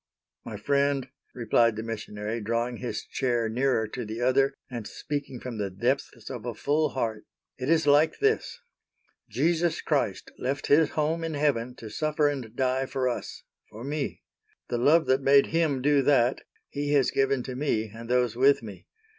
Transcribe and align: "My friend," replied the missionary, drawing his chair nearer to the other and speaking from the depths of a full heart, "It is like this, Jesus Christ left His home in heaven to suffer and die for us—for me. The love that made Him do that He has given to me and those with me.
"My 0.43 0.57
friend," 0.57 1.09
replied 1.35 1.75
the 1.75 1.83
missionary, 1.83 2.41
drawing 2.41 2.77
his 2.77 3.05
chair 3.05 3.47
nearer 3.47 3.85
to 3.89 4.03
the 4.03 4.19
other 4.19 4.55
and 4.67 4.87
speaking 4.87 5.39
from 5.39 5.59
the 5.59 5.69
depths 5.69 6.27
of 6.31 6.43
a 6.43 6.55
full 6.55 6.89
heart, 6.89 7.25
"It 7.59 7.69
is 7.69 7.85
like 7.85 8.17
this, 8.17 8.59
Jesus 9.29 9.79
Christ 9.79 10.31
left 10.39 10.65
His 10.65 10.89
home 10.97 11.23
in 11.23 11.35
heaven 11.35 11.75
to 11.75 11.91
suffer 11.91 12.27
and 12.27 12.55
die 12.55 12.87
for 12.87 13.07
us—for 13.07 13.83
me. 13.83 14.23
The 14.69 14.79
love 14.79 15.05
that 15.05 15.21
made 15.21 15.45
Him 15.53 15.83
do 15.83 16.01
that 16.01 16.41
He 16.69 16.93
has 16.93 17.11
given 17.11 17.43
to 17.43 17.55
me 17.55 17.91
and 17.93 18.09
those 18.09 18.35
with 18.35 18.63
me. 18.63 18.87